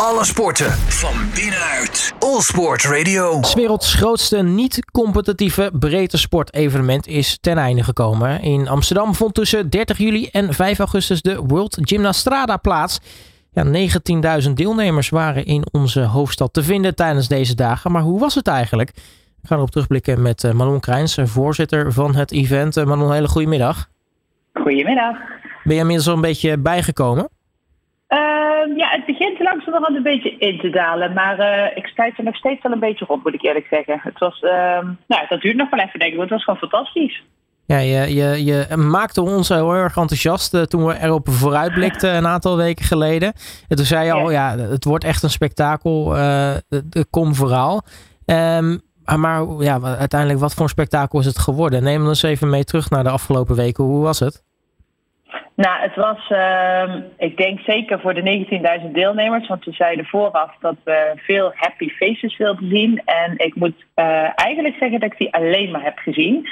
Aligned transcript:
Alle 0.00 0.24
sporten 0.24 0.70
van 0.72 1.14
binnenuit. 1.34 2.14
All 2.18 2.40
Sport 2.40 2.84
Radio. 2.84 3.42
's 3.42 3.54
werelds 3.54 3.94
grootste 3.94 4.42
niet-competitieve 4.42 5.70
breedte 5.78 6.18
sportevenement 6.18 7.06
is 7.06 7.38
ten 7.40 7.58
einde 7.58 7.82
gekomen. 7.82 8.40
In 8.40 8.68
Amsterdam 8.68 9.14
vond 9.14 9.34
tussen 9.34 9.70
30 9.70 9.98
juli 9.98 10.28
en 10.32 10.54
5 10.54 10.78
augustus 10.78 11.22
de 11.22 11.36
World 11.36 11.78
Gymnastrada 11.80 12.56
plaats. 12.56 13.00
Ja, 13.52 13.64
19.000 14.44 14.52
deelnemers 14.52 15.08
waren 15.08 15.44
in 15.44 15.64
onze 15.72 16.00
hoofdstad 16.00 16.52
te 16.52 16.62
vinden 16.62 16.94
tijdens 16.94 17.28
deze 17.28 17.54
dagen. 17.54 17.92
Maar 17.92 18.02
hoe 18.02 18.20
was 18.20 18.34
het 18.34 18.46
eigenlijk? 18.46 18.90
We 19.40 19.48
gaan 19.48 19.56
erop 19.56 19.70
terugblikken 19.70 20.22
met 20.22 20.44
eh, 20.44 20.52
Manon 20.52 20.80
Krijns, 20.80 21.18
voorzitter 21.22 21.92
van 21.92 22.14
het 22.14 22.32
event. 22.32 22.76
Eh, 22.76 22.84
Manon, 22.84 23.12
hele 23.12 23.28
goede 23.28 23.48
middag. 23.48 23.88
Goedemiddag. 24.52 25.16
Ben 25.64 25.74
je 25.74 25.80
inmiddels 25.80 26.08
al 26.08 26.14
een 26.14 26.20
beetje 26.20 26.58
bijgekomen? 26.58 27.28
Ehm, 28.66 28.76
ja, 28.78 28.88
het 28.90 29.06
begint 29.06 29.38
langzamerhand 29.38 29.96
een 29.96 30.02
beetje 30.02 30.36
in 30.38 30.58
te 30.58 30.70
dalen, 30.70 31.12
maar 31.12 31.38
eh, 31.38 31.76
ik 31.76 31.86
stuit 31.86 32.18
er 32.18 32.24
nog 32.24 32.36
steeds 32.36 32.62
wel 32.62 32.72
een 32.72 32.80
beetje 32.80 33.04
rond, 33.04 33.24
moet 33.24 33.34
ik 33.34 33.42
eerlijk 33.42 33.66
zeggen. 33.70 34.00
Het 34.02 34.18
was, 34.18 34.40
ehm, 34.40 34.86
nou, 35.06 35.26
dat 35.28 35.40
duurt 35.40 35.56
nog 35.56 35.70
wel 35.70 35.80
even, 35.80 35.98
denk 35.98 36.10
ik, 36.10 36.18
want 36.18 36.30
het 36.30 36.38
was 36.38 36.44
gewoon 36.44 36.70
fantastisch. 36.70 37.24
Ja, 37.66 37.78
je, 37.78 38.14
je, 38.14 38.44
je 38.44 38.76
maakte 38.76 39.22
ons 39.22 39.48
heel 39.48 39.72
erg 39.72 39.96
enthousiast 39.96 40.54
eh, 40.54 40.62
toen 40.62 40.86
we 40.86 40.98
erop 40.98 41.28
vooruitblikten 41.28 42.16
een 42.16 42.26
aantal 42.26 42.56
weken 42.56 42.84
geleden. 42.84 43.32
En 43.68 43.76
toen 43.76 43.84
zei 43.84 44.04
je 44.04 44.12
al, 44.12 44.30
ja, 44.30 44.56
het 44.56 44.84
wordt 44.84 45.04
echt 45.04 45.22
een 45.22 45.30
spektakel. 45.30 46.16
eh 46.16 46.54
kom 47.10 47.34
vooral. 47.34 47.82
Ehm, 48.24 48.76
maar 49.16 49.46
ja, 49.58 49.80
uiteindelijk, 49.82 50.40
wat 50.40 50.54
voor 50.54 50.62
een 50.62 50.68
spektakel 50.68 51.18
is 51.18 51.26
het 51.26 51.38
geworden? 51.38 51.82
Neem 51.82 52.06
ons 52.06 52.22
even 52.22 52.50
mee 52.50 52.64
terug 52.64 52.90
naar 52.90 53.04
de 53.04 53.10
afgelopen 53.10 53.56
weken. 53.56 53.84
Hoe 53.84 54.02
was 54.02 54.18
het? 54.18 54.42
Nou, 55.56 55.80
het 55.80 55.94
was, 55.94 56.28
ehm, 56.28 57.00
ik 57.18 57.36
denk 57.36 57.60
zeker 57.60 58.00
voor 58.00 58.14
de 58.14 58.22
19.000 58.22 58.94
deelnemers, 58.94 59.48
want 59.48 59.64
we 59.64 59.72
zeiden 59.72 60.06
vooraf 60.06 60.56
dat 60.60 60.76
we 60.84 61.12
veel 61.16 61.52
happy 61.54 61.88
faces 61.88 62.36
wilden 62.36 62.68
zien. 62.68 63.02
En 63.04 63.34
ik 63.36 63.54
moet 63.54 63.84
eh, 63.94 64.28
eigenlijk 64.34 64.76
zeggen 64.78 65.00
dat 65.00 65.12
ik 65.12 65.18
die 65.18 65.34
alleen 65.34 65.70
maar 65.70 65.82
heb 65.82 65.98
gezien. 65.98 66.48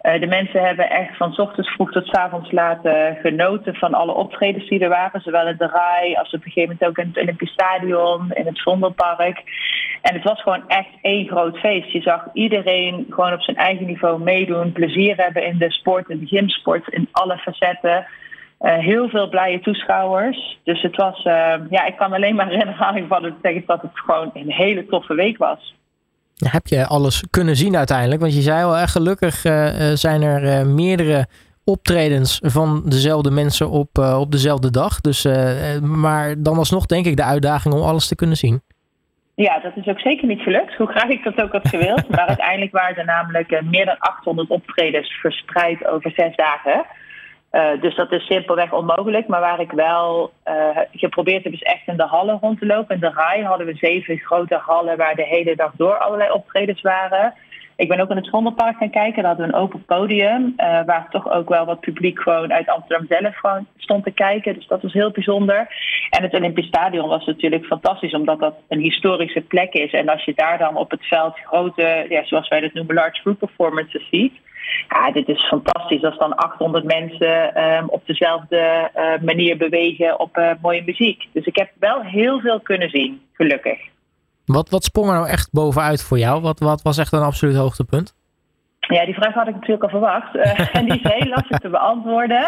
Eh, 0.00 0.20
de 0.20 0.26
mensen 0.26 0.62
hebben 0.62 0.90
echt 0.90 1.16
van 1.16 1.38
ochtends 1.38 1.70
vroeg 1.70 1.92
tot 1.92 2.16
avonds 2.16 2.52
laat 2.52 2.88
genoten 3.22 3.74
van 3.74 3.94
alle 3.94 4.12
optredens 4.12 4.68
die 4.68 4.80
er 4.80 4.88
waren. 4.88 5.20
Zowel 5.20 5.48
in 5.48 5.56
de 5.56 5.66
RAI 5.66 6.14
als 6.14 6.32
op 6.32 6.44
een 6.44 6.52
gegeven 6.52 6.76
moment 6.80 6.88
ook 6.88 7.04
in 7.04 7.10
het 7.12 7.22
Olympisch 7.22 7.52
Stadion, 7.52 8.30
in 8.32 8.46
het 8.46 8.62
Vondelpark. 8.62 9.42
En 10.02 10.14
het 10.14 10.24
was 10.24 10.42
gewoon 10.42 10.68
echt 10.68 10.90
één 11.02 11.26
groot 11.26 11.58
feest. 11.58 11.90
Je 11.90 12.00
zag 12.00 12.28
iedereen 12.32 13.06
gewoon 13.10 13.32
op 13.32 13.42
zijn 13.42 13.56
eigen 13.56 13.86
niveau 13.86 14.22
meedoen, 14.22 14.72
plezier 14.72 15.16
hebben 15.16 15.46
in 15.46 15.58
de 15.58 15.70
sport, 15.70 16.08
in 16.08 16.18
de 16.18 16.26
gymsport, 16.26 16.88
in 16.88 17.08
alle 17.12 17.36
facetten. 17.36 18.06
Uh, 18.64 18.78
heel 18.78 19.08
veel 19.08 19.28
blije 19.28 19.60
toeschouwers. 19.60 20.58
Dus 20.62 20.82
het 20.82 20.96
was, 20.96 21.18
uh, 21.18 21.54
ja, 21.70 21.84
ik 21.86 21.96
kan 21.96 22.12
alleen 22.12 22.34
maar 22.34 22.52
in 22.52 22.58
herhaling 22.58 23.08
vallen 23.08 23.30
te 23.30 23.38
zeggen 23.42 23.62
dat 23.66 23.82
het 23.82 23.90
gewoon 23.94 24.30
een 24.34 24.50
hele 24.50 24.86
toffe 24.86 25.14
week 25.14 25.38
was. 25.38 25.74
Heb 26.34 26.66
je 26.66 26.86
alles 26.86 27.24
kunnen 27.30 27.56
zien 27.56 27.76
uiteindelijk? 27.76 28.20
Want 28.20 28.34
je 28.34 28.40
zei 28.40 28.64
al, 28.64 28.76
echt 28.76 28.92
gelukkig 28.92 29.44
uh, 29.44 29.66
zijn 29.94 30.22
er 30.22 30.66
meerdere 30.66 31.26
optredens 31.64 32.38
van 32.42 32.82
dezelfde 32.84 33.30
mensen 33.30 33.70
op, 33.70 33.98
op 33.98 34.32
dezelfde 34.32 34.70
dag. 34.70 35.00
Dus, 35.00 35.28
maar 35.82 36.34
dan 36.42 36.56
alsnog 36.56 36.86
denk 36.86 37.06
ik 37.06 37.16
de 37.16 37.24
uitdaging 37.24 37.74
om 37.74 37.82
alles 37.82 38.08
te 38.08 38.14
kunnen 38.14 38.36
zien. 38.36 38.60
Ja, 39.34 39.58
dat 39.58 39.72
is 39.76 39.86
ook 39.86 40.00
zeker 40.00 40.26
niet 40.26 40.40
gelukt, 40.40 40.74
hoe 40.74 40.86
graag 40.86 41.08
ik 41.08 41.24
dat 41.24 41.42
ook 41.42 41.52
had 41.52 41.68
gewild. 41.68 42.08
maar 42.16 42.26
uiteindelijk 42.26 42.72
waren 42.72 42.96
er 42.96 43.04
namelijk 43.04 43.62
meer 43.62 43.84
dan 43.84 43.98
800 43.98 44.48
optredens 44.48 45.12
verspreid 45.12 45.86
over 45.86 46.10
zes 46.10 46.36
dagen. 46.36 46.86
Uh, 47.54 47.80
dus 47.80 47.94
dat 47.94 48.12
is 48.12 48.26
simpelweg 48.26 48.72
onmogelijk. 48.72 49.26
Maar 49.26 49.40
waar 49.40 49.60
ik 49.60 49.70
wel 49.70 50.32
uh, 50.48 50.78
geprobeerd 50.92 51.44
heb, 51.44 51.52
is 51.52 51.62
echt 51.62 51.86
in 51.86 51.96
de 51.96 52.06
hallen 52.06 52.38
rond 52.40 52.58
te 52.58 52.66
lopen. 52.66 52.94
In 52.94 53.00
de 53.00 53.10
RAI 53.14 53.44
hadden 53.44 53.66
we 53.66 53.74
zeven 53.74 54.18
grote 54.18 54.54
hallen 54.54 54.96
waar 54.96 55.14
de 55.14 55.26
hele 55.26 55.56
dag 55.56 55.72
door 55.76 55.98
allerlei 55.98 56.30
optredens 56.30 56.80
waren. 56.80 57.34
Ik 57.76 57.88
ben 57.88 58.00
ook 58.00 58.10
in 58.10 58.16
het 58.16 58.28
Vondelpark 58.28 58.76
gaan 58.76 58.90
kijken. 58.90 59.22
Daar 59.22 59.36
hadden 59.36 59.48
een 59.48 59.60
open 59.60 59.84
podium. 59.84 60.54
Uh, 60.56 60.84
waar 60.84 61.06
toch 61.10 61.30
ook 61.30 61.48
wel 61.48 61.64
wat 61.64 61.80
publiek 61.80 62.20
gewoon 62.20 62.52
uit 62.52 62.68
Amsterdam 62.68 63.06
zelf 63.08 63.36
gewoon 63.36 63.66
stond 63.76 64.04
te 64.04 64.10
kijken. 64.10 64.54
Dus 64.54 64.66
dat 64.66 64.82
was 64.82 64.92
heel 64.92 65.10
bijzonder. 65.10 65.68
En 66.10 66.22
het 66.22 66.34
Olympisch 66.34 66.66
Stadion 66.66 67.08
was 67.08 67.24
natuurlijk 67.24 67.64
fantastisch. 67.64 68.14
Omdat 68.14 68.40
dat 68.40 68.54
een 68.68 68.80
historische 68.80 69.40
plek 69.40 69.72
is. 69.72 69.92
En 69.92 70.08
als 70.08 70.24
je 70.24 70.32
daar 70.34 70.58
dan 70.58 70.76
op 70.76 70.90
het 70.90 71.06
veld 71.06 71.38
grote, 71.38 72.06
ja, 72.08 72.24
zoals 72.24 72.48
wij 72.48 72.60
dat 72.60 72.72
noemen, 72.72 72.94
large 72.94 73.20
group 73.20 73.38
performances 73.38 74.08
ziet. 74.10 74.32
Ja, 74.88 75.10
dit 75.10 75.28
is 75.28 75.46
fantastisch 75.46 76.04
als 76.04 76.18
dan 76.18 76.36
800 76.36 76.84
mensen 76.84 77.62
um, 77.62 77.88
op 77.88 78.06
dezelfde 78.06 78.90
uh, 78.96 79.12
manier 79.22 79.56
bewegen 79.56 80.20
op 80.20 80.36
uh, 80.36 80.50
mooie 80.62 80.82
muziek. 80.86 81.28
Dus 81.32 81.44
ik 81.44 81.56
heb 81.56 81.70
wel 81.78 82.02
heel 82.02 82.40
veel 82.40 82.60
kunnen 82.60 82.90
zien, 82.90 83.20
gelukkig. 83.32 83.78
Wat, 84.46 84.70
wat 84.70 84.84
sprong 84.84 85.08
er 85.08 85.14
nou 85.14 85.28
echt 85.28 85.52
bovenuit 85.52 86.02
voor 86.02 86.18
jou? 86.18 86.40
Wat, 86.40 86.58
wat 86.58 86.82
was 86.82 86.98
echt 86.98 87.12
een 87.12 87.22
absoluut 87.22 87.56
hoogtepunt? 87.56 88.14
Ja, 88.80 89.04
die 89.04 89.14
vraag 89.14 89.34
had 89.34 89.48
ik 89.48 89.54
natuurlijk 89.54 89.82
al 89.82 89.88
verwacht. 89.88 90.34
Uh, 90.34 90.74
en 90.76 90.84
die 90.84 91.00
is 91.00 91.12
heel 91.12 91.28
lastig 91.28 91.58
te 91.58 91.68
beantwoorden. 91.68 92.44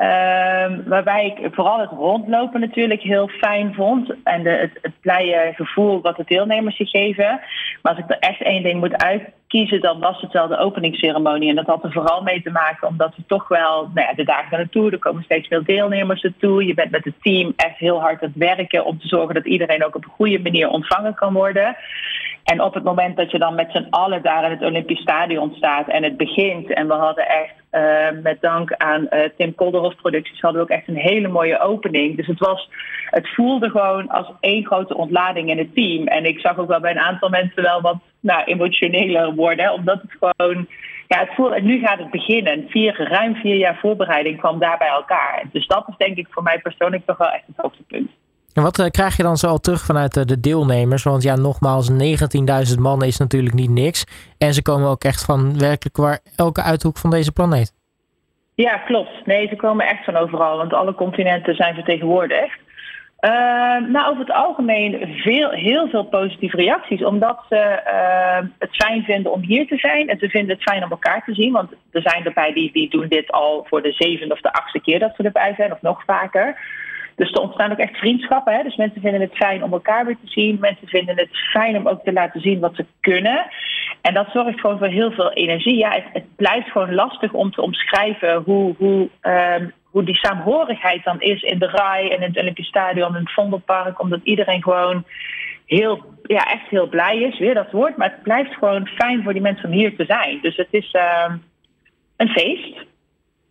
Um, 0.00 0.84
waarbij 0.86 1.26
ik 1.26 1.54
vooral 1.54 1.80
het 1.80 1.90
rondlopen 1.90 2.60
natuurlijk 2.60 3.00
heel 3.00 3.28
fijn 3.28 3.74
vond. 3.74 4.14
En 4.24 4.42
de, 4.42 4.50
het, 4.50 4.78
het 4.82 5.00
blije 5.00 5.52
gevoel 5.54 6.00
wat 6.00 6.16
de 6.16 6.24
deelnemers 6.26 6.76
je 6.76 6.86
geven. 6.86 7.40
Maar 7.82 7.94
als 7.94 8.04
ik 8.04 8.10
er 8.10 8.18
echt 8.18 8.42
één 8.42 8.62
ding 8.62 8.80
moet 8.80 8.92
uitkiezen, 9.48 9.80
dan 9.80 10.00
was 10.00 10.20
het 10.20 10.32
wel 10.32 10.48
de 10.48 10.58
openingsceremonie. 10.58 11.48
En 11.48 11.54
dat 11.54 11.66
had 11.66 11.84
er 11.84 11.92
vooral 11.92 12.22
mee 12.22 12.42
te 12.42 12.50
maken 12.50 12.88
omdat 12.88 13.16
we 13.16 13.22
toch 13.26 13.48
wel, 13.48 13.90
nou 13.94 14.06
ja, 14.08 14.14
de 14.14 14.24
dagen 14.24 14.58
naartoe, 14.58 14.90
er 14.90 14.98
komen 14.98 15.22
steeds 15.22 15.48
veel 15.48 15.64
deelnemers 15.64 16.22
naartoe. 16.22 16.66
Je 16.66 16.74
bent 16.74 16.90
met 16.90 17.04
het 17.04 17.14
team 17.22 17.52
echt 17.56 17.78
heel 17.78 18.00
hard 18.00 18.22
aan 18.22 18.32
het 18.34 18.56
werken 18.56 18.84
om 18.84 18.98
te 18.98 19.08
zorgen 19.08 19.34
dat 19.34 19.46
iedereen 19.46 19.84
ook 19.84 19.96
op 19.96 20.04
een 20.04 20.10
goede 20.10 20.38
manier 20.38 20.68
ontvangen 20.68 21.14
kan 21.14 21.32
worden. 21.32 21.76
En 22.44 22.62
op 22.62 22.74
het 22.74 22.84
moment 22.84 23.16
dat 23.16 23.30
je 23.30 23.38
dan 23.38 23.54
met 23.54 23.70
z'n 23.70 23.86
allen 23.90 24.22
daar 24.22 24.44
in 24.44 24.50
het 24.50 24.62
Olympisch 24.62 25.00
Stadion 25.00 25.54
staat 25.56 25.88
en 25.88 26.02
het 26.02 26.16
begint. 26.16 26.72
En 26.72 26.86
we 26.86 26.94
hadden 26.94 27.28
echt 27.28 27.54
uh, 27.72 28.22
met 28.22 28.40
dank 28.40 28.72
aan 28.72 29.06
uh, 29.10 29.20
Tim 29.36 29.54
Kolderhoff 29.54 29.96
producties 29.96 30.40
hadden 30.40 30.60
we 30.60 30.66
ook 30.66 30.78
echt 30.78 30.88
een 30.88 30.96
hele 30.96 31.28
mooie 31.28 31.60
opening. 31.60 32.16
Dus 32.16 32.26
het 32.26 32.38
was, 32.38 32.70
het 33.10 33.34
voelde 33.34 33.70
gewoon 33.70 34.08
als 34.08 34.32
één 34.40 34.66
grote 34.66 34.96
ontlading 34.96 35.50
in 35.50 35.58
het 35.58 35.74
team. 35.74 36.06
En 36.06 36.24
ik 36.24 36.38
zag 36.38 36.58
ook 36.58 36.68
wel 36.68 36.80
bij 36.80 36.90
een 36.90 36.98
aantal 36.98 37.28
mensen 37.28 37.62
wel 37.62 37.80
wat 37.80 37.96
nou, 38.20 38.44
emotioneler 38.44 39.34
worden. 39.34 39.72
Omdat 39.72 40.00
het 40.02 40.10
gewoon, 40.18 40.66
ja, 41.06 41.26
het 41.28 41.52
en 41.52 41.64
nu 41.64 41.78
gaat 41.78 41.98
het 41.98 42.10
beginnen. 42.10 42.64
Vier, 42.68 43.08
ruim 43.10 43.34
vier 43.34 43.56
jaar 43.56 43.78
voorbereiding 43.80 44.38
kwam 44.38 44.58
daar 44.58 44.78
bij 44.78 44.88
elkaar. 44.88 45.44
Dus 45.52 45.66
dat 45.66 45.84
is 45.88 45.96
denk 45.96 46.16
ik 46.16 46.26
voor 46.30 46.42
mij 46.42 46.58
persoonlijk 46.58 47.06
toch 47.06 47.16
wel 47.16 47.30
echt 47.30 47.46
het 47.46 47.56
hoogtepunt. 47.56 48.10
En 48.54 48.62
wat 48.62 48.78
uh, 48.78 48.86
krijg 48.86 49.16
je 49.16 49.22
dan 49.22 49.36
zo 49.36 49.46
al 49.46 49.58
terug 49.58 49.84
vanuit 49.84 50.16
uh, 50.16 50.24
de 50.24 50.40
deelnemers? 50.40 51.02
Want 51.02 51.22
ja, 51.22 51.36
nogmaals, 51.36 51.90
19.000 51.90 51.96
man 52.78 53.02
is 53.02 53.18
natuurlijk 53.18 53.54
niet 53.54 53.70
niks. 53.70 54.04
En 54.38 54.54
ze 54.54 54.62
komen 54.62 54.88
ook 54.88 55.04
echt 55.04 55.24
van 55.24 55.58
werkelijk 55.58 55.96
waar 55.96 56.20
elke 56.36 56.62
uithoek 56.62 56.98
van 56.98 57.10
deze 57.10 57.32
planeet. 57.32 57.72
Ja, 58.54 58.76
klopt. 58.76 59.26
Nee, 59.26 59.48
ze 59.48 59.56
komen 59.56 59.86
echt 59.86 60.04
van 60.04 60.16
overal, 60.16 60.56
want 60.56 60.72
alle 60.72 60.94
continenten 60.94 61.54
zijn 61.54 61.74
vertegenwoordigd. 61.74 62.58
Uh, 63.20 63.30
nou, 63.88 64.10
over 64.10 64.18
het 64.18 64.32
algemeen 64.32 65.16
veel, 65.22 65.50
heel 65.50 65.88
veel 65.88 66.04
positieve 66.04 66.56
reacties, 66.56 67.04
omdat 67.04 67.44
ze 67.48 67.82
uh, 67.86 68.48
het 68.58 68.76
fijn 68.76 69.02
vinden 69.02 69.32
om 69.32 69.40
hier 69.40 69.66
te 69.66 69.76
zijn 69.76 70.08
en 70.08 70.18
ze 70.18 70.28
vinden 70.28 70.54
het 70.54 70.62
fijn 70.62 70.84
om 70.84 70.90
elkaar 70.90 71.24
te 71.24 71.34
zien. 71.34 71.52
Want 71.52 71.70
er 71.90 72.02
zijn 72.02 72.24
erbij 72.24 72.52
die, 72.52 72.72
die 72.72 72.90
doen 72.90 73.08
dit 73.08 73.30
al 73.30 73.66
voor 73.68 73.82
de 73.82 73.92
zevende 73.92 74.34
of 74.34 74.40
de 74.40 74.52
achtste 74.52 74.80
keer 74.80 74.98
dat 74.98 75.14
ze 75.16 75.22
erbij 75.22 75.54
zijn, 75.56 75.72
of 75.72 75.82
nog 75.82 76.04
vaker. 76.04 76.58
Dus 77.16 77.30
er 77.30 77.40
ontstaan 77.40 77.72
ook 77.72 77.78
echt 77.78 77.96
vriendschappen. 77.96 78.54
Hè? 78.54 78.62
Dus 78.62 78.76
mensen 78.76 79.00
vinden 79.00 79.20
het 79.20 79.36
fijn 79.36 79.62
om 79.62 79.72
elkaar 79.72 80.06
weer 80.06 80.16
te 80.24 80.30
zien. 80.30 80.56
Mensen 80.60 80.88
vinden 80.88 81.16
het 81.16 81.36
fijn 81.50 81.76
om 81.76 81.88
ook 81.88 82.04
te 82.04 82.12
laten 82.12 82.40
zien 82.40 82.60
wat 82.60 82.74
ze 82.74 82.84
kunnen. 83.00 83.46
En 84.00 84.14
dat 84.14 84.26
zorgt 84.32 84.60
gewoon 84.60 84.78
voor 84.78 84.86
heel 84.86 85.10
veel 85.10 85.32
energie. 85.32 85.76
Ja, 85.76 86.02
het, 86.12 86.24
blijft 86.36 86.70
gewoon 86.70 86.94
lastig 86.94 87.32
om 87.32 87.50
te 87.50 87.62
omschrijven 87.62 88.42
hoe, 88.42 88.74
hoe, 88.78 89.08
um, 89.22 89.72
hoe 89.90 90.04
die 90.04 90.16
saamhorigheid 90.16 91.04
dan 91.04 91.20
is 91.20 91.42
in 91.42 91.58
de 91.58 91.66
RAI 91.66 92.08
en 92.08 92.22
in 92.22 92.28
het 92.28 92.38
Olympisch 92.38 92.66
Stadion 92.66 93.14
en 93.14 93.20
het 93.20 93.32
Vondelpark. 93.32 94.00
Omdat 94.00 94.20
iedereen 94.22 94.62
gewoon 94.62 95.04
heel, 95.66 96.04
ja, 96.22 96.44
echt 96.52 96.68
heel 96.68 96.88
blij 96.88 97.18
is, 97.18 97.38
weer 97.38 97.54
dat 97.54 97.70
woord. 97.70 97.96
Maar 97.96 98.10
het 98.10 98.22
blijft 98.22 98.54
gewoon 98.54 98.86
fijn 98.86 99.22
voor 99.22 99.32
die 99.32 99.42
mensen 99.42 99.68
om 99.68 99.74
hier 99.74 99.96
te 99.96 100.04
zijn. 100.04 100.38
Dus 100.42 100.56
het 100.56 100.68
is 100.70 100.92
uh, 100.92 101.32
een 102.16 102.28
feest. 102.28 102.86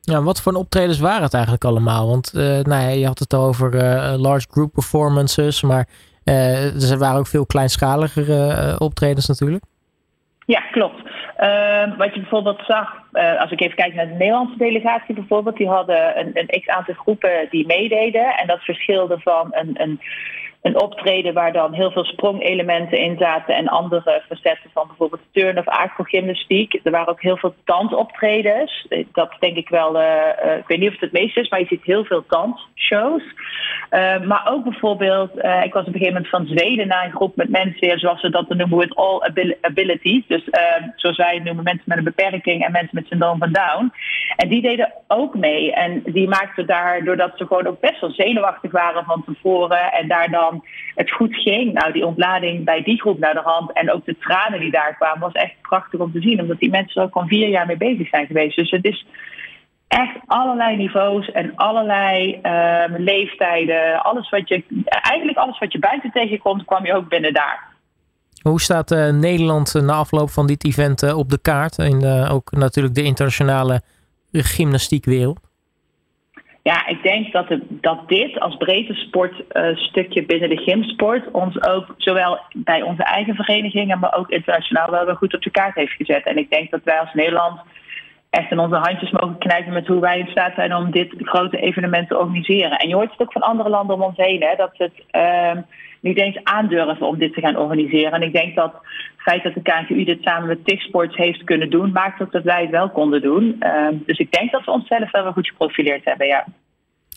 Ja, 0.01 0.21
wat 0.21 0.41
voor 0.41 0.53
optredens 0.53 0.99
waren 0.99 1.23
het 1.23 1.33
eigenlijk 1.33 1.63
allemaal? 1.63 2.07
Want 2.07 2.33
uh, 2.35 2.41
nou 2.43 2.81
ja, 2.81 2.89
je 2.89 3.05
had 3.05 3.19
het 3.19 3.33
over 3.35 3.73
uh, 3.75 4.13
large 4.17 4.47
group 4.49 4.73
performances, 4.73 5.61
maar 5.61 5.87
uh, 6.25 6.91
er 6.91 6.97
waren 6.97 7.19
ook 7.19 7.27
veel 7.27 7.45
kleinschaligere 7.45 8.75
optredens 8.79 9.27
natuurlijk. 9.27 9.63
Ja, 10.45 10.59
klopt. 10.59 11.01
Uh, 11.39 11.97
wat 11.97 12.13
je 12.13 12.19
bijvoorbeeld 12.19 12.61
zag, 12.67 12.93
uh, 13.17 13.41
als 13.41 13.51
ik 13.51 13.61
even 13.61 13.75
kijk 13.75 13.93
naar 13.93 14.07
de 14.07 14.13
Nederlandse 14.13 14.57
delegatie 14.57 15.15
bijvoorbeeld, 15.15 15.57
die 15.57 15.67
hadden 15.67 16.19
een, 16.19 16.31
een 16.33 16.61
x 16.61 16.67
aantal 16.67 16.93
groepen 16.93 17.47
die 17.49 17.65
meededen. 17.65 18.37
En 18.37 18.47
dat 18.47 18.63
verschilde 18.63 19.19
van 19.19 19.47
een, 19.51 19.81
een, 19.81 19.99
een 20.61 20.81
optreden 20.81 21.33
waar 21.33 21.53
dan 21.53 21.73
heel 21.73 21.91
veel 21.91 22.05
sprongelementen 22.05 22.97
in 22.97 23.17
zaten 23.17 23.55
en 23.55 23.67
andere 23.67 24.23
facetten 24.27 24.69
van 24.73 24.87
bijvoorbeeld 24.87 25.21
turn 25.31 25.57
of 25.57 25.67
aquagymnastiek. 25.67 26.79
Er 26.83 26.91
waren 26.91 27.07
ook 27.07 27.21
heel 27.21 27.37
veel 27.37 27.55
dansoptredens. 27.65 28.87
Dat 29.11 29.35
denk 29.39 29.57
ik 29.57 29.69
wel, 29.69 30.01
uh, 30.01 30.57
ik 30.57 30.67
weet 30.67 30.79
niet 30.79 30.87
of 30.87 30.99
het 30.99 31.11
het 31.11 31.11
meeste 31.11 31.39
is, 31.39 31.49
maar 31.49 31.59
je 31.59 31.65
ziet 31.65 31.83
heel 31.83 32.05
veel 32.05 32.23
dansshows. 32.27 33.23
Uh, 33.91 34.21
maar 34.21 34.47
ook 34.49 34.63
bijvoorbeeld, 34.63 35.31
ik 35.63 35.73
was 35.73 35.85
op 35.85 35.93
een 35.93 35.99
gegeven 35.99 36.13
moment 36.13 36.29
van 36.29 36.45
Zweden 36.45 36.87
naar 36.87 37.05
een 37.05 37.15
groep 37.15 37.35
met 37.35 37.49
mensen, 37.49 37.99
zoals 37.99 38.21
ze 38.21 38.29
dat 38.29 38.49
noemen, 38.49 38.77
with 38.77 38.95
all 38.95 39.21
abilities. 39.61 40.23
Dus 40.27 40.43
zoals 40.95 41.17
wij 41.17 41.33
het 41.33 41.43
noemen, 41.43 41.63
mensen 41.63 41.83
met 41.85 41.97
een 41.97 42.03
beperking 42.03 42.65
en 42.65 42.71
mensen 42.71 42.95
met 42.95 43.07
syndroom 43.07 43.37
van 43.39 43.51
Down. 43.51 43.91
En 44.35 44.49
die 44.49 44.61
deden 44.61 44.93
ook 45.07 45.35
mee. 45.35 45.73
En 45.73 46.01
die 46.05 46.27
maakten 46.27 46.65
daar, 46.65 47.03
doordat 47.03 47.31
ze 47.35 47.45
gewoon 47.45 47.67
ook 47.67 47.79
best 47.79 48.01
wel 48.01 48.11
zenuwachtig 48.11 48.71
waren 48.71 49.03
van 49.03 49.23
tevoren 49.25 49.91
en 49.91 50.07
daar 50.07 50.29
dan 50.29 50.63
het 50.95 51.11
goed 51.11 51.35
ging. 51.35 51.73
Nou, 51.73 51.91
die 51.91 52.05
ontlading 52.05 52.65
bij 52.65 52.83
die 52.83 53.01
groep 53.01 53.19
naar 53.19 53.33
de 53.33 53.41
hand 53.43 53.73
en 53.73 53.91
ook 53.91 54.05
de 54.05 54.17
tranen 54.17 54.59
die 54.59 54.71
daar 54.71 54.95
kwamen, 54.95 55.19
was 55.19 55.31
echt 55.31 55.61
prachtig 55.61 55.99
om 55.99 56.11
te 56.11 56.21
zien. 56.21 56.41
Omdat 56.41 56.59
die 56.59 56.69
mensen 56.69 57.01
er 57.01 57.07
ook 57.07 57.15
al 57.15 57.27
vier 57.27 57.47
jaar 57.47 57.65
mee 57.65 57.77
bezig 57.77 58.07
zijn 58.07 58.27
geweest. 58.27 58.55
Dus 58.55 58.71
het 58.71 58.85
is 58.85 59.05
echt 59.87 60.15
allerlei 60.25 60.75
niveaus 60.75 61.31
en 61.31 61.55
allerlei 61.55 62.39
uh, 62.43 62.83
leeftijden. 62.97 64.03
Alles 64.03 64.29
wat 64.29 64.47
je, 64.49 64.63
eigenlijk 64.85 65.37
alles 65.37 65.59
wat 65.59 65.71
je 65.71 65.79
buiten 65.79 66.11
tegenkomt, 66.11 66.65
kwam 66.65 66.85
je 66.85 66.93
ook 66.93 67.09
binnen 67.09 67.33
daar. 67.33 67.75
Hoe 68.41 68.61
staat 68.61 68.91
uh, 68.91 69.09
Nederland 69.09 69.73
na 69.73 69.93
afloop 69.93 70.29
van 70.29 70.47
dit 70.47 70.65
event 70.65 71.03
uh, 71.03 71.17
op 71.17 71.29
de 71.29 71.41
kaart? 71.41 71.77
Uh, 71.77 72.33
ook 72.33 72.51
natuurlijk 72.51 72.95
de 72.95 73.03
internationale 73.03 73.81
gymnastiekwereld. 74.31 75.39
Ja, 76.63 76.87
ik 76.87 77.03
denk 77.03 77.31
dat, 77.31 77.47
het, 77.49 77.63
dat 77.69 78.07
dit 78.07 78.39
als 78.39 78.57
breedte 78.57 78.93
sportstukje 78.93 80.25
binnen 80.25 80.49
de 80.49 80.57
gymsport 80.57 81.31
ons 81.31 81.61
ook 81.61 81.93
zowel 81.97 82.39
bij 82.53 82.81
onze 82.81 83.03
eigen 83.03 83.35
verenigingen, 83.35 83.99
maar 83.99 84.17
ook 84.17 84.29
internationaal 84.29 84.91
wel 84.91 85.05
weer 85.05 85.15
goed 85.15 85.35
op 85.35 85.41
de 85.41 85.49
kaart 85.49 85.75
heeft 85.75 85.91
gezet. 85.91 86.25
En 86.25 86.37
ik 86.37 86.49
denk 86.49 86.71
dat 86.71 86.83
wij 86.83 86.99
als 86.99 87.13
Nederland 87.13 87.59
echt 88.29 88.51
in 88.51 88.59
onze 88.59 88.75
handjes 88.75 89.11
mogen 89.11 89.37
knijpen 89.37 89.73
met 89.73 89.87
hoe 89.87 89.99
wij 89.99 90.19
in 90.19 90.27
staat 90.27 90.53
zijn 90.55 90.75
om 90.75 90.91
dit 90.91 91.13
grote 91.17 91.57
evenement 91.57 92.07
te 92.07 92.17
organiseren. 92.17 92.77
En 92.77 92.87
je 92.87 92.95
hoort 92.95 93.11
het 93.11 93.21
ook 93.21 93.31
van 93.31 93.41
andere 93.41 93.69
landen 93.69 93.95
om 93.95 94.01
ons 94.01 94.17
heen, 94.17 94.41
hè, 94.41 94.55
dat 94.55 94.69
ze 94.73 94.83
het 94.83 95.03
uh, 95.11 95.61
niet 96.01 96.17
eens 96.17 96.39
aandurven 96.43 97.07
om 97.07 97.17
dit 97.17 97.33
te 97.33 97.41
gaan 97.41 97.57
organiseren. 97.57 98.11
En 98.11 98.21
ik 98.21 98.33
denk 98.33 98.55
dat 98.55 98.73
het 98.73 99.21
feit 99.21 99.43
dat 99.43 99.53
de 99.53 99.61
KNGU 99.61 100.03
dit 100.03 100.21
samen 100.21 100.47
met 100.47 100.65
TIG 100.65 100.81
Sports 100.81 101.15
heeft 101.15 101.43
kunnen 101.43 101.69
doen, 101.69 101.91
maakt 101.91 102.21
ook 102.21 102.31
dat 102.31 102.43
wij 102.43 102.61
het 102.61 102.69
wel 102.69 102.89
konden 102.89 103.21
doen. 103.21 103.55
Uh, 103.59 103.87
dus 103.91 104.17
ik 104.17 104.31
denk 104.31 104.51
dat 104.51 104.65
we 104.65 104.71
onszelf 104.71 105.11
wel 105.11 105.23
weer 105.23 105.33
goed 105.33 105.47
geprofileerd 105.47 106.05
hebben, 106.05 106.27
ja. 106.27 106.45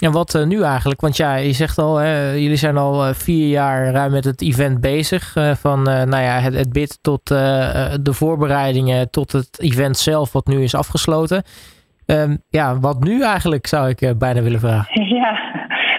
En 0.00 0.12
wat 0.12 0.34
uh, 0.34 0.46
nu 0.46 0.62
eigenlijk? 0.62 1.00
Want 1.00 1.16
ja, 1.16 1.34
je 1.34 1.52
zegt 1.52 1.78
al, 1.78 1.96
hè, 1.96 2.30
jullie 2.30 2.56
zijn 2.56 2.76
al 2.76 3.08
uh, 3.08 3.14
vier 3.14 3.48
jaar 3.48 3.90
ruim 3.92 4.12
met 4.12 4.24
het 4.24 4.42
event 4.42 4.80
bezig. 4.80 5.36
Uh, 5.36 5.50
van 5.54 5.82
nou 5.82 6.22
ja, 6.22 6.38
het, 6.38 6.54
het 6.54 6.72
bid 6.72 6.98
tot 7.02 7.26
de 7.28 8.12
voorbereidingen, 8.12 9.10
tot 9.10 9.32
het 9.32 9.60
event 9.60 9.96
zelf, 9.96 10.32
wat 10.32 10.46
nu 10.46 10.62
is 10.62 10.74
afgesloten. 10.74 11.42
Um, 12.06 12.42
ja, 12.48 12.78
wat 12.78 13.00
nu 13.04 13.22
eigenlijk, 13.22 13.66
zou 13.66 13.88
ik 13.88 14.18
bijna 14.18 14.42
willen 14.42 14.60
vragen. 14.60 15.04
Ja, 15.20 15.38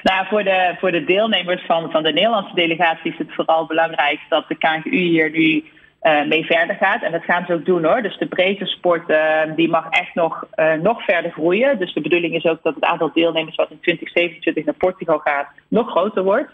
nou, 0.04 0.28
voor 0.28 0.44
de, 0.44 0.76
voor 0.80 0.92
de 0.92 1.04
deelnemers 1.04 1.66
van, 1.66 1.92
van 1.92 2.04
de 2.04 2.14
Nederlandse 2.14 2.56
delegatie 2.56 3.12
is 3.12 3.18
het 3.18 3.34
vooral 3.34 3.66
belangrijk 3.66 4.20
dat 4.30 4.48
de 4.48 4.56
KNGU 4.56 4.98
hier 4.98 5.32
nu 5.32 5.64
uh, 6.02 6.28
mee 6.28 6.46
verder 6.46 6.76
gaat. 6.76 7.04
En 7.04 7.12
dat 7.12 7.24
gaan 7.24 7.46
ze 7.46 7.54
ook 7.54 7.66
doen 7.66 7.86
hoor. 7.86 8.02
Dus 8.02 8.18
de 8.18 8.28
breedte 8.28 8.66
sport 8.66 9.10
uh, 9.10 9.42
die 9.56 9.70
mag 9.70 9.90
echt 9.90 10.16
nog, 10.16 10.46
uh, 10.56 10.74
nog 10.74 11.04
verder 11.04 11.32
groeien. 11.32 11.80
Dus 11.80 11.94
de 11.94 12.02
bedoeling 12.02 12.34
is 12.36 12.46
ook 12.46 12.64
dat 12.64 12.76
het 12.76 12.84
aantal 12.84 13.12
deelnemers 13.14 13.56
wat 13.56 13.72
in 13.72 13.80
2027 13.82 14.66
naar 14.66 14.76
Portugal 14.76 15.18
gaat 15.18 15.48
nog 15.68 15.90
groter 15.90 16.24
wordt. 16.24 16.52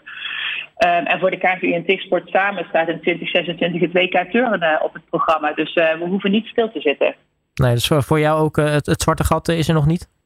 Um, 0.86 1.06
en 1.06 1.18
voor 1.18 1.30
de 1.30 1.36
KVU 1.36 1.72
en 1.72 1.84
TIG-sport 1.84 2.28
samen 2.28 2.66
staat 2.68 2.88
in 2.88 3.00
2026 3.00 3.80
het 3.80 3.92
WK 3.92 4.30
turnen 4.30 4.82
op 4.82 4.92
het 4.92 5.04
programma. 5.10 5.52
Dus 5.52 5.74
we 5.74 6.04
hoeven 6.08 6.30
niet 6.30 6.46
stil 6.46 6.70
te 6.72 6.80
zitten. 6.80 7.14
Nee, 7.54 7.74
dus 7.74 7.86
voor 7.86 8.20
jou 8.20 8.40
ook 8.40 8.56
het 8.56 9.02
zwarte 9.02 9.24
gat 9.24 9.48
is 9.48 9.68
er 9.68 9.74
nog 9.74 9.86
niet? 9.86 10.17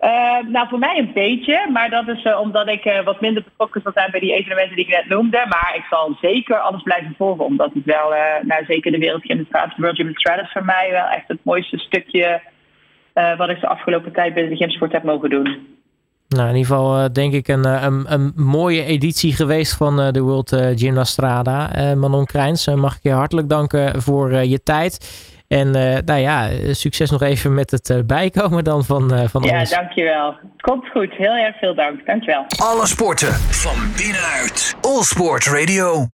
Uh, 0.00 0.50
nou, 0.52 0.68
voor 0.68 0.78
mij 0.78 0.98
een 0.98 1.12
beetje, 1.14 1.68
maar 1.72 1.90
dat 1.90 2.08
is 2.08 2.24
uh, 2.24 2.40
omdat 2.40 2.68
ik 2.68 2.84
uh, 2.84 3.04
wat 3.04 3.20
minder 3.20 3.42
betrokken 3.42 3.80
zal 3.82 3.92
zijn 3.92 4.10
bij 4.10 4.20
die 4.20 4.34
evenementen 4.34 4.76
die 4.76 4.84
ik 4.84 4.90
net 4.90 5.08
noemde. 5.08 5.44
Maar 5.48 5.72
ik 5.76 5.84
zal 5.90 6.16
zeker 6.20 6.56
alles 6.56 6.82
blijven 6.82 7.14
volgen, 7.16 7.44
omdat 7.44 7.70
het 7.74 7.84
wel, 7.84 8.14
nou 8.42 8.64
zeker 8.64 8.92
de 8.92 8.98
Wereldgymnastraat, 8.98 9.76
World 9.76 9.96
Gymnastraat 9.96 10.40
is 10.40 10.52
voor 10.52 10.64
mij 10.64 10.88
wel 10.90 11.06
echt 11.06 11.28
het 11.28 11.38
mooiste 11.42 11.78
stukje 11.78 12.40
wat 13.36 13.48
ik 13.48 13.60
de 13.60 13.68
afgelopen 13.68 14.12
tijd 14.12 14.34
binnen 14.34 14.52
de 14.52 14.58
gymsport 14.58 14.92
heb 14.92 15.02
mogen 15.02 15.30
doen. 15.30 15.76
Nou, 16.28 16.48
in 16.48 16.56
ieder 16.56 16.76
geval 16.76 17.12
denk 17.12 17.32
ik 17.32 17.48
een, 17.48 17.64
een, 17.64 18.12
een, 18.12 18.32
mooie 18.36 18.84
editie 18.84 19.32
geweest 19.32 19.76
van 19.76 20.12
de 20.12 20.20
World 20.20 20.56
Gymnastrada. 20.74 21.70
Manon 21.94 22.24
Krijns, 22.24 22.66
mag 22.66 22.96
ik 22.96 23.02
je 23.02 23.12
hartelijk 23.12 23.48
danken 23.48 24.02
voor 24.02 24.32
je 24.32 24.62
tijd. 24.62 24.98
En 25.48 25.76
uh, 25.76 25.96
nou 26.04 26.20
ja, 26.20 26.48
succes 26.72 27.10
nog 27.10 27.22
even 27.22 27.54
met 27.54 27.70
het 27.70 27.88
uh, 27.88 27.98
bijkomen 28.06 28.64
dan 28.64 28.84
van, 28.84 29.14
uh, 29.14 29.24
van 29.28 29.42
ja, 29.42 29.56
alles. 29.56 29.70
Ja, 29.70 29.80
dankjewel. 29.80 30.34
Komt 30.56 30.88
goed. 30.90 31.12
Heel 31.12 31.34
erg 31.34 31.58
veel 31.58 31.74
dank. 31.74 32.06
Dankjewel. 32.06 32.44
Alle 32.56 32.86
sporten 32.86 33.32
van 33.34 33.76
binnenuit. 33.96 34.76
All 34.80 35.02
Sport 35.02 35.46
Radio. 35.46 36.06